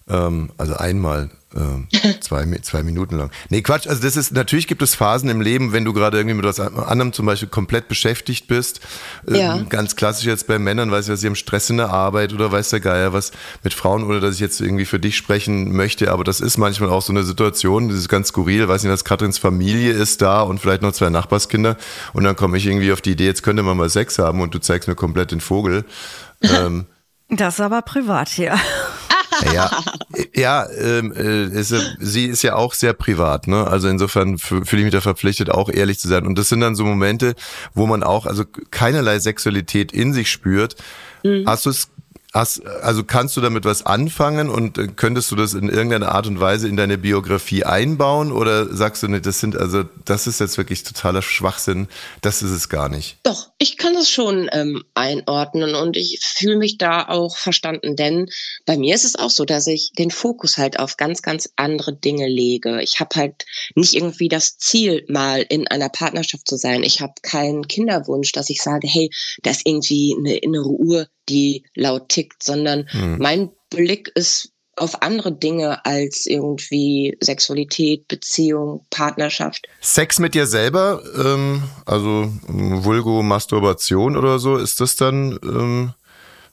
[0.09, 1.31] Ähm, also einmal,
[2.21, 3.31] zwei, Mi- zwei Minuten lang.
[3.49, 6.35] Nee, Quatsch, also das ist, natürlich gibt es Phasen im Leben, wenn du gerade irgendwie
[6.37, 8.81] mit was anderem zum Beispiel komplett beschäftigt bist.
[9.27, 9.57] Ähm, Ja.
[9.69, 12.53] Ganz klassisch jetzt bei Männern, weiß ich was, sie haben Stress in der Arbeit oder
[12.53, 13.33] weiß der Geier was
[13.65, 16.91] mit Frauen, ohne dass ich jetzt irgendwie für dich sprechen möchte, aber das ist manchmal
[16.91, 20.43] auch so eine Situation, das ist ganz skurril, weiß nicht, dass Katrins Familie ist da
[20.43, 21.77] und vielleicht noch zwei Nachbarskinder
[22.13, 24.55] und dann komme ich irgendwie auf die Idee, jetzt könnte man mal Sex haben und
[24.55, 25.85] du zeigst mir komplett den Vogel.
[26.43, 26.85] ähm,
[27.31, 28.55] Das ist aber privat hier.
[28.55, 28.61] ja,
[30.35, 33.67] ja ähm, äh, ist, ja- sie ist ja auch sehr privat, ne?
[33.67, 36.27] Also insofern fü- fühle ich mich da verpflichtet, auch ehrlich zu sein.
[36.27, 37.35] Und das sind dann so Momente,
[37.75, 40.77] wo man auch also keinerlei Sexualität in sich spürt.
[41.47, 41.89] Hast du es
[42.39, 46.29] Hast, also kannst du damit was anfangen und äh, könntest du das in irgendeiner Art
[46.29, 50.39] und Weise in deine Biografie einbauen oder sagst du nicht, das sind also das ist
[50.39, 51.89] jetzt wirklich totaler Schwachsinn,
[52.21, 53.17] das ist es gar nicht.
[53.25, 58.31] Doch, ich kann das schon ähm, einordnen und ich fühle mich da auch verstanden, denn
[58.67, 61.93] bei mir ist es auch so, dass ich den Fokus halt auf ganz, ganz andere
[61.93, 62.81] Dinge lege.
[62.83, 66.85] Ich habe halt nicht irgendwie das Ziel, mal in einer Partnerschaft zu sein.
[66.85, 69.11] Ich habe keinen Kinderwunsch, dass ich sage, hey,
[69.43, 72.89] da ist irgendwie eine innere Uhr, die laut tickt, sondern
[73.19, 79.67] mein Blick ist auf andere Dinge als irgendwie Sexualität, Beziehung, Partnerschaft.
[79.81, 85.95] Sex mit dir selber, ähm, also ähm, Vulgo Masturbation oder so, ist das dann ähm,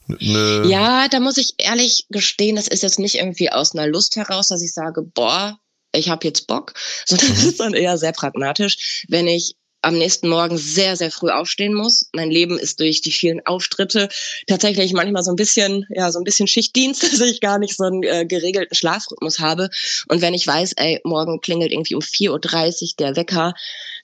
[0.09, 4.15] eine Ja, da muss ich ehrlich gestehen, das ist jetzt nicht irgendwie aus einer Lust
[4.15, 5.57] heraus, dass ich sage, boah,
[5.93, 6.73] ich habe jetzt Bock,
[7.05, 11.29] sondern das ist dann eher sehr pragmatisch, wenn ich am nächsten Morgen sehr, sehr früh
[11.29, 12.09] aufstehen muss.
[12.13, 14.09] Mein Leben ist durch die vielen Auftritte
[14.47, 17.83] tatsächlich manchmal so ein bisschen, ja, so ein bisschen Schichtdienst, dass ich gar nicht so
[17.83, 19.69] einen äh, geregelten Schlafrhythmus habe.
[20.07, 23.53] Und wenn ich weiß, ey, morgen klingelt irgendwie um 4.30 Uhr der Wecker,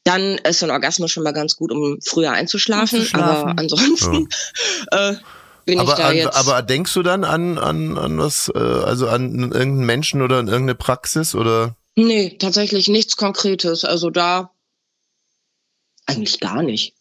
[0.03, 3.07] dann ist so ein Orgasmus schon mal ganz gut, um früher einzuschlafen.
[3.13, 4.27] Aber ansonsten
[4.91, 5.15] äh,
[5.65, 6.35] bin ich Aber, da an, jetzt.
[6.35, 10.47] aber denkst du dann an, an, an was, äh, also an irgendeinen Menschen oder an
[10.47, 11.75] irgendeine Praxis oder?
[11.95, 13.83] Nee, tatsächlich nichts Konkretes.
[13.83, 14.51] Also da
[16.05, 16.93] eigentlich gar nicht.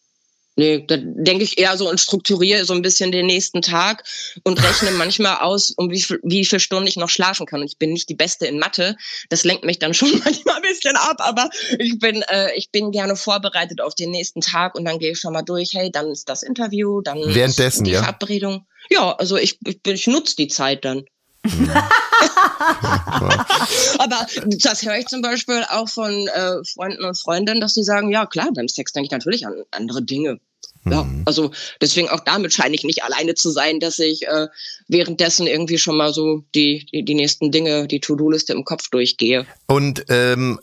[0.57, 4.05] Nee, da denke ich eher so und strukturiere so ein bisschen den nächsten Tag
[4.43, 7.61] und rechne manchmal aus, um wie viel, wie viele Stunden ich noch schlafen kann.
[7.61, 8.97] Und ich bin nicht die Beste in Mathe.
[9.31, 12.91] Das lenkt mich dann schon manchmal ein bisschen ab, aber ich bin, äh, ich bin
[12.91, 16.11] gerne vorbereitet auf den nächsten Tag und dann gehe ich schon mal durch, hey, dann
[16.11, 18.03] ist das Interview, dann Währenddessen, ist die ja?
[18.03, 18.67] Verabredung.
[18.91, 21.05] Ja, also ich, ich, ich nutze die Zeit dann.
[23.99, 28.11] Aber das höre ich zum Beispiel auch von äh, Freunden und Freundinnen, dass sie sagen,
[28.11, 30.39] ja klar, beim Sex denke ich natürlich an andere Dinge.
[30.87, 31.51] Ja, also
[31.81, 34.49] deswegen auch damit scheine ich nicht alleine zu sein, dass ich äh,
[34.89, 39.47] währenddessen irgendwie schon mal so die, die, die nächsten Dinge, die To-Do-Liste im Kopf durchgehe.
[39.67, 40.59] Und ähm,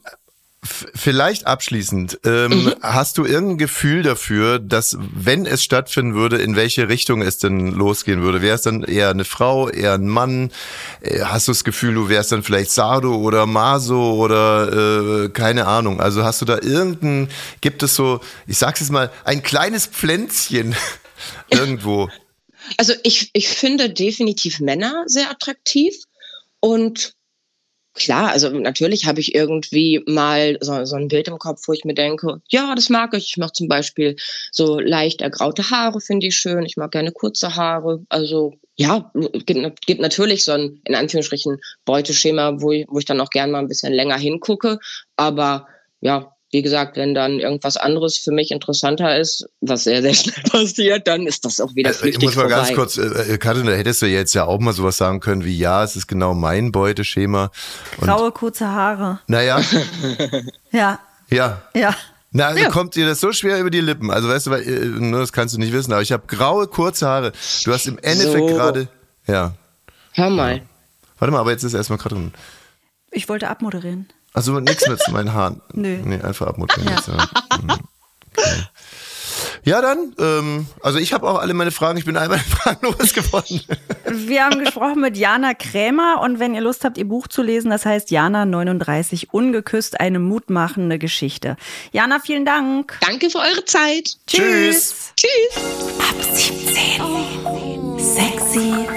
[0.95, 2.73] vielleicht abschließend, ähm, Mhm.
[2.81, 7.71] hast du irgendein Gefühl dafür, dass wenn es stattfinden würde, in welche Richtung es denn
[7.71, 8.41] losgehen würde?
[8.41, 10.51] Wäre es dann eher eine Frau, eher ein Mann?
[11.01, 15.67] Äh, Hast du das Gefühl, du wärst dann vielleicht Sado oder Maso oder äh, keine
[15.67, 15.99] Ahnung?
[16.01, 17.29] Also hast du da irgendein,
[17.61, 20.75] gibt es so, ich sag's jetzt mal, ein kleines Pflänzchen
[21.49, 22.09] irgendwo?
[22.77, 25.95] Also ich, ich finde definitiv Männer sehr attraktiv
[26.59, 27.13] und
[27.97, 31.83] klar, also natürlich habe ich irgendwie mal so, so ein Bild im Kopf, wo ich
[31.85, 33.29] mir denke, ja, das mag ich.
[33.29, 34.15] Ich mache zum Beispiel
[34.51, 36.65] so leicht ergraute Haare, finde ich schön.
[36.65, 38.03] Ich mag gerne kurze Haare.
[38.09, 39.11] Also ja,
[39.45, 43.51] gibt, gibt natürlich so ein, in Anführungsstrichen, Beuteschema, wo ich, wo ich dann auch gerne
[43.51, 44.79] mal ein bisschen länger hingucke.
[45.15, 45.67] Aber
[45.99, 50.43] ja, wie gesagt, wenn dann irgendwas anderes für mich interessanter ist, was sehr, sehr schnell
[50.49, 52.55] passiert, dann ist das auch wieder Ich flüchtig muss mal vorbei.
[52.55, 55.43] ganz kurz, äh, äh, Katrin, da hättest du jetzt ja auch mal sowas sagen können
[55.43, 57.51] wie, ja, es ist genau mein Beuteschema.
[57.97, 59.19] Und Graue, kurze Haare.
[59.27, 59.61] naja,
[60.71, 61.61] Ja, ja.
[61.73, 61.95] ja.
[62.31, 62.69] Na, Ja.
[62.69, 64.11] kommt dir das so schwer über die Lippen?
[64.11, 66.67] Also weißt du, weil, äh, nur das kannst du nicht wissen, aber ich habe graue,
[66.67, 67.31] kurze Haare.
[67.65, 68.55] Du hast im Endeffekt So.
[68.55, 68.87] gerade.
[69.27, 69.53] Ja.
[70.13, 70.61] Hör mal.
[71.19, 72.33] Warte mal, aber jetzt ist erstmal Katrin.
[73.11, 74.07] Ich wollte abmoderieren.
[74.37, 75.61] Also nichts mit meinen Haaren.
[75.73, 75.97] Nö.
[76.03, 76.93] Nee, einfach abmoderieren.
[76.95, 77.15] jetzt, Ja.
[77.59, 77.71] Mhm.
[78.37, 78.63] Okay.
[79.63, 83.61] Ja, dann, ähm, also ich habe auch alle meine Fragen, ich bin einmal Fragen losgeworden.
[84.11, 87.71] Wir haben gesprochen mit Jana Krämer und wenn ihr Lust habt, ihr Buch zu lesen,
[87.71, 91.57] das heißt Jana 39, ungeküsst, eine mutmachende Geschichte.
[91.91, 92.95] Jana, vielen Dank.
[93.01, 94.11] Danke für eure Zeit.
[94.27, 95.13] Tschüss.
[95.17, 95.63] Tschüss.
[95.99, 97.99] Ab 17.
[97.99, 98.96] Sexy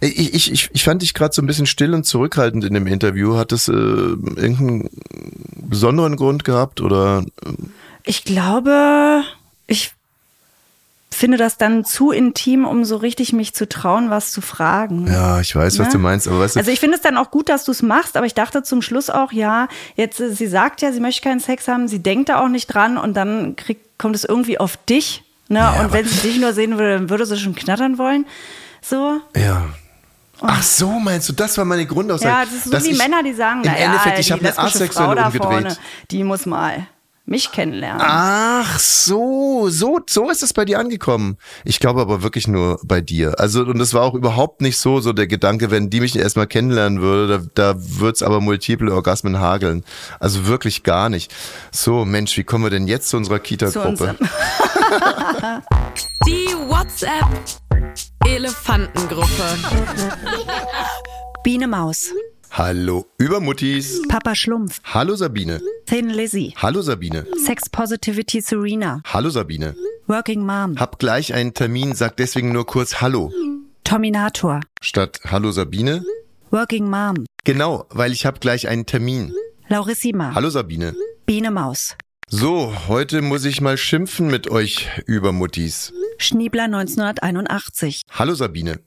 [0.00, 2.86] Ich, ich, ich, ich fand dich gerade so ein bisschen still und zurückhaltend in dem
[2.86, 3.36] Interview.
[3.36, 4.90] Hat das äh, irgendeinen
[5.56, 7.24] besonderen Grund gehabt oder?
[8.04, 9.22] Ich glaube,
[9.66, 9.92] ich
[11.10, 15.06] finde das dann zu intim, um so richtig mich zu trauen, was zu fragen.
[15.06, 15.92] Ja, ich weiß, was Ne?
[15.92, 17.80] du meinst, aber weißt du, Also ich finde es dann auch gut, dass du es
[17.80, 21.22] machst, aber ich dachte zum Schluss auch, ja, jetzt, äh, sie sagt ja, sie möchte
[21.22, 24.58] keinen Sex haben, sie denkt da auch nicht dran und dann kriegt, kommt es irgendwie
[24.58, 25.22] auf dich.
[25.48, 25.60] Ne?
[25.60, 28.26] Ja, und wenn sie dich nur sehen würde, dann würde sie schon knattern wollen.
[28.82, 29.20] So.
[29.34, 29.64] Ja.
[30.40, 32.30] Ach so, meinst du, das war meine Grundaussage.
[32.30, 34.30] Ja, das ist so dass wie ich- Männer, die sagen, im na ja, Endeffekt, ich
[34.32, 35.50] habe eine lesbische asexuelle Frau da umgedreht.
[35.50, 35.76] vorne,
[36.10, 36.86] die muss mal
[37.28, 38.00] mich kennenlernen.
[38.06, 41.38] Ach so, so, so ist es bei dir angekommen.
[41.64, 43.40] Ich glaube aber wirklich nur bei dir.
[43.40, 46.46] Also, und es war auch überhaupt nicht so, so der Gedanke, wenn die mich erstmal
[46.46, 49.82] kennenlernen würde, da, da wird's aber multiple Orgasmen hageln.
[50.20, 51.34] Also wirklich gar nicht.
[51.72, 54.14] So, Mensch, wie kommen wir denn jetzt zu unserer Kita-Gruppe?
[56.26, 57.26] Die WhatsApp
[58.26, 59.44] Elefantengruppe.
[61.44, 62.10] Biene Maus,
[62.50, 64.02] Hallo, Übermuttis.
[64.08, 65.60] Papa Schlumpf, Hallo Sabine.
[65.86, 67.26] Thin Lizzy, Hallo Sabine.
[67.44, 69.74] Sex Positivity Serena, Hallo Sabine.
[70.06, 73.30] Working Mom, Hab gleich einen Termin, sag deswegen nur kurz Hallo.
[73.84, 76.04] Terminator, Statt Hallo Sabine?
[76.50, 79.32] Working Mom, Genau, weil ich hab gleich einen Termin.
[79.68, 80.94] Laurissima, Hallo Sabine.
[81.26, 81.96] Biene Maus,
[82.30, 85.92] So, heute muss ich mal schimpfen mit euch Übermuttis.
[86.18, 88.80] Schniebler 1981, Hallo Sabine.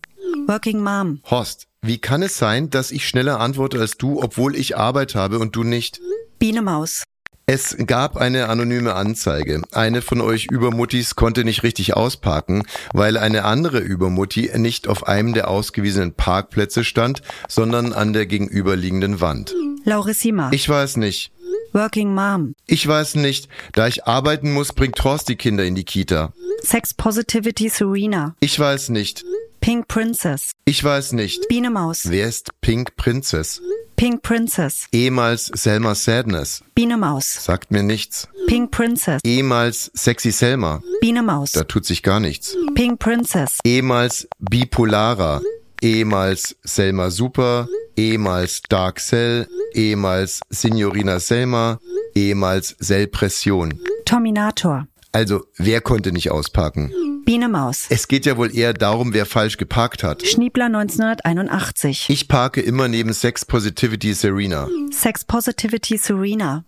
[0.48, 4.76] Working Mom, Horst, wie kann es sein, dass ich schneller antworte als du, obwohl ich
[4.76, 6.02] Arbeit habe und du nicht?
[6.38, 7.04] Biene Maus,
[7.46, 9.62] Es gab eine anonyme Anzeige.
[9.72, 15.34] Eine von euch Übermuttis konnte nicht richtig ausparken, weil eine andere Übermutti nicht auf einem
[15.34, 19.56] der ausgewiesenen Parkplätze stand, sondern an der gegenüberliegenden Wand.
[19.86, 21.32] Laurissima, Ich weiß nicht.
[21.74, 23.48] Working Mom, Ich weiß nicht.
[23.74, 26.34] Da ich arbeiten muss, bringt Horst die Kinder in die Kita.
[26.64, 29.24] Sex Positivity Serena, Ich weiß nicht.
[29.62, 31.48] Pink Princess, Ich weiß nicht.
[31.48, 33.62] Biene Maus, Wer ist Pink Princess?
[33.98, 34.88] Pink Princess.
[34.94, 36.64] Ehemals Selma Sadness.
[36.74, 37.44] Biene Maus.
[37.44, 38.30] Sagt mir nichts.
[38.48, 39.20] Pink Princess.
[39.26, 40.82] Ehemals Sexy Selma.
[41.02, 41.52] Biene Maus.
[41.52, 42.56] Da tut sich gar nichts.
[42.76, 43.58] Pink Princess.
[43.66, 45.42] Ehemals Bipolara.
[45.82, 47.68] Ehemals Selma Super.
[47.98, 49.48] Ehemals Dark Cell.
[49.74, 51.80] Ehemals Signorina Selma.
[52.16, 53.80] Ehemals Selpression.
[54.06, 54.88] Terminator.
[55.12, 56.92] Also, wer konnte nicht ausparken?
[57.26, 57.86] Biene Maus.
[57.90, 60.26] Es geht ja wohl eher darum, wer falsch geparkt hat.
[60.26, 62.10] Schniebler 1981.
[62.10, 64.68] Ich parke immer neben Sex Positivity Serena.
[64.92, 66.64] Sex Positivity Serena.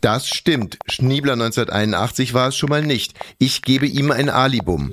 [0.00, 0.78] Das stimmt.
[0.88, 3.14] Schniebler 1981 war es schon mal nicht.
[3.38, 4.92] Ich gebe ihm ein Alibum.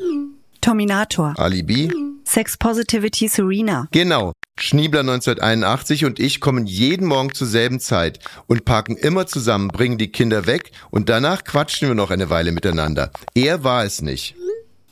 [0.62, 1.34] Terminator.
[1.38, 1.92] Alibi?
[2.24, 3.88] Sex Positivity Serena.
[3.92, 4.34] Genau.
[4.60, 9.98] Schniebler 1981 und ich kommen jeden Morgen zur selben Zeit und parken immer zusammen, bringen
[9.98, 13.12] die Kinder weg und danach quatschen wir noch eine Weile miteinander.
[13.36, 14.36] Er war es nicht.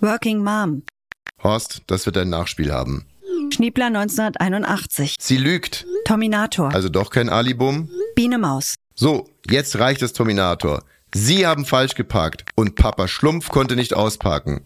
[0.02, 0.84] Working Mom.
[1.44, 3.06] Horst, das wird ein Nachspiel haben.
[3.54, 5.16] Schniebler 1981.
[5.20, 5.86] Sie lügt.
[6.06, 6.74] Terminator.
[6.74, 7.90] Also doch kein Alibum?
[8.16, 8.76] Biene Maus.
[8.94, 10.84] So, jetzt reicht es Terminator.
[11.14, 14.62] Sie haben falsch geparkt und Papa Schlumpf konnte nicht ausparken.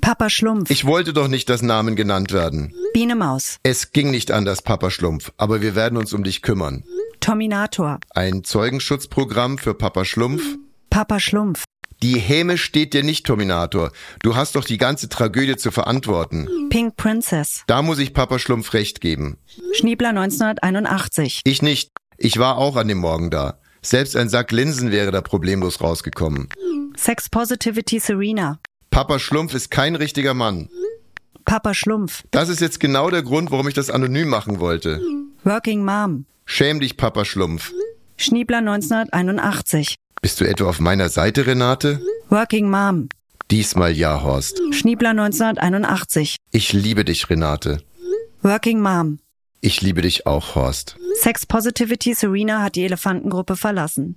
[0.00, 0.70] Papa Schlumpf.
[0.70, 2.72] Ich wollte doch nicht, dass Namen genannt werden.
[2.92, 3.58] Biene Maus.
[3.62, 6.84] Es ging nicht anders, Papa Schlumpf, aber wir werden uns um dich kümmern.
[7.20, 7.98] Terminator.
[8.14, 10.42] Ein Zeugenschutzprogramm für Papa Schlumpf?
[10.90, 11.64] Papa Schlumpf.
[12.02, 13.90] Die Häme steht dir nicht, Terminator.
[14.22, 16.68] Du hast doch die ganze Tragödie zu verantworten.
[16.70, 17.64] Pink Princess.
[17.66, 19.38] Da muss ich Papa Schlumpf recht geben.
[19.72, 21.40] Schniebler 1981.
[21.44, 21.90] Ich nicht.
[22.16, 23.58] Ich war auch an dem Morgen da.
[23.82, 26.48] Selbst ein Sack Linsen wäre da problemlos rausgekommen.
[26.96, 28.58] Sex Positivity Serena.
[28.90, 30.68] Papa Schlumpf ist kein richtiger Mann.
[31.44, 32.24] Papa Schlumpf.
[32.30, 35.00] Das ist jetzt genau der Grund, warum ich das anonym machen wollte.
[35.44, 36.26] Working Mom.
[36.44, 37.72] Schäm dich, Papa Schlumpf.
[38.16, 39.96] Schniebler 1981.
[40.20, 42.00] Bist du etwa auf meiner Seite, Renate?
[42.28, 43.08] Working Mom.
[43.50, 44.60] Diesmal ja, Horst.
[44.72, 46.36] Schniebler 1981.
[46.50, 47.82] Ich liebe dich, Renate.
[48.42, 49.18] Working Mom.
[49.60, 50.96] Ich liebe dich auch, Horst.
[51.14, 54.16] Sex Positivity Serena hat die Elefantengruppe verlassen.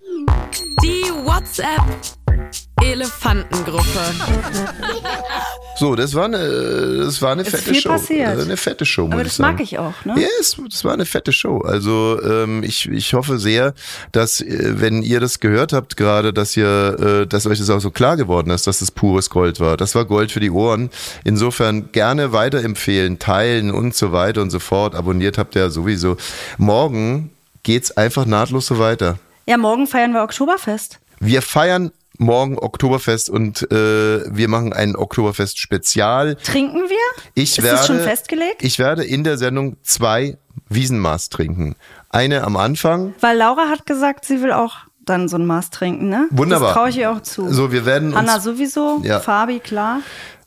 [0.83, 1.83] Die WhatsApp
[2.83, 3.85] Elefantengruppe.
[5.77, 7.89] So, das war eine, das war eine Ist fette viel Show.
[7.89, 8.27] passiert.
[8.27, 10.15] Also eine fette Show, Aber das mag ich auch, ne?
[10.19, 11.59] Ja, es, das war eine fette Show.
[11.59, 13.73] Also ähm, ich, ich hoffe sehr,
[14.11, 17.79] dass äh, wenn ihr das gehört habt gerade, dass ihr, äh, dass euch das auch
[17.79, 19.77] so klar geworden ist, dass das pures Gold war.
[19.77, 20.89] Das war Gold für die Ohren.
[21.23, 24.93] Insofern gerne weiterempfehlen, teilen und so weiter und so fort.
[24.95, 26.17] Abonniert habt ihr ja sowieso.
[26.57, 27.31] Morgen
[27.63, 29.17] geht's einfach nahtlos so weiter.
[29.47, 30.99] Ja, morgen feiern wir Oktoberfest.
[31.19, 33.75] Wir feiern morgen Oktoberfest und äh,
[34.33, 36.35] wir machen ein Oktoberfest-Spezial.
[36.35, 37.23] Trinken wir?
[37.33, 38.63] Ich Ist werde, das schon festgelegt?
[38.63, 40.37] Ich werde in der Sendung zwei
[40.69, 41.75] Wiesenmaß trinken.
[42.09, 43.13] Eine am Anfang.
[43.19, 46.27] Weil Laura hat gesagt, sie will auch dann so ein Maß trinken, ne?
[46.29, 46.69] Wunderbar.
[46.69, 47.51] Das traue ich ihr auch zu.
[47.51, 49.19] So, wir werden uns, Anna sowieso, Ja.
[49.19, 50.01] Fabi, klar.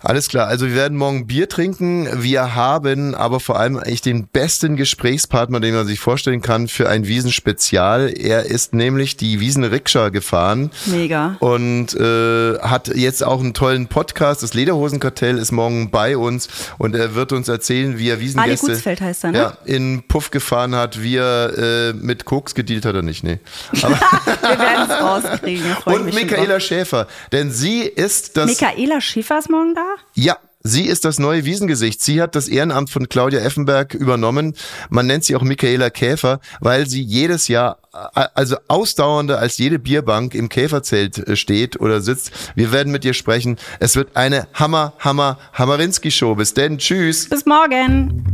[0.04, 0.46] Alles klar.
[0.48, 2.08] Also wir werden morgen Bier trinken.
[2.22, 6.88] Wir haben aber vor allem eigentlich den besten Gesprächspartner, den man sich vorstellen kann für
[6.88, 8.12] ein Wiesenspezial.
[8.16, 10.70] Er ist nämlich die Wiesen-Rikscha gefahren.
[10.86, 11.36] Mega.
[11.40, 14.42] und äh, hat jetzt auch einen tollen Podcast.
[14.42, 18.74] Das Lederhosenkartell ist morgen bei uns und er wird uns erzählen, wie er Wiesengäste Ali
[18.74, 19.38] Gutsfeld heißt er, ne?
[19.38, 23.38] ja, in Puff gefahren hat, wie er äh, mit Koks gedealt hat er nicht, nee.
[23.72, 25.76] Wir werden es rauskriegen.
[25.84, 28.46] Und Michaela Schäfer, denn sie ist das.
[28.46, 29.93] Michaela Schäfer ist morgen da?
[30.14, 32.02] Ja, sie ist das neue Wiesengesicht.
[32.02, 34.54] Sie hat das Ehrenamt von Claudia Effenberg übernommen.
[34.88, 37.78] Man nennt sie auch Michaela Käfer, weil sie jedes Jahr,
[38.14, 42.32] äh, also ausdauernder als jede Bierbank im Käferzelt äh, steht oder sitzt.
[42.54, 43.58] Wir werden mit ihr sprechen.
[43.78, 46.34] Es wird eine Hammer, Hammer, Hammerinski-Show.
[46.34, 46.78] Bis denn.
[46.78, 47.28] Tschüss.
[47.28, 48.24] Bis morgen.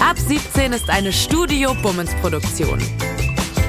[0.00, 2.78] Ab 17 ist eine Studio Bummens Produktion.